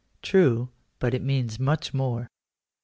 True: 0.23 0.69
but 0.97 1.13
it 1.13 1.21
means 1.21 1.59
much 1.59 1.93
more. 1.93 2.27